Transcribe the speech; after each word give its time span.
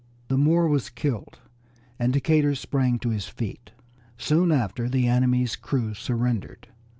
The 0.29 0.37
Moor 0.39 0.67
was 0.67 0.89
killed, 0.89 1.37
and 1.99 2.11
Decatur 2.11 2.55
sprang 2.55 2.97
to 3.01 3.09
his 3.11 3.27
feet. 3.27 3.69
Soon 4.17 4.51
after 4.51 4.89
the 4.89 5.07
enemy's 5.07 5.55
crew 5.55 5.93
surrendered. 5.93 6.69